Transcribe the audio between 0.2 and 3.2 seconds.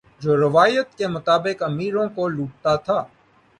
جو روایت کے مطابق امیروں کو لوٹتا تھا